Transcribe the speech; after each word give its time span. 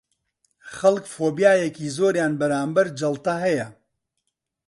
خەڵک 0.73 1.05
فۆبیایەکی 1.13 1.93
زۆریان 1.97 2.33
بەرامبەر 2.39 2.87
جەڵتە 2.99 3.35
هەیە 3.45 3.67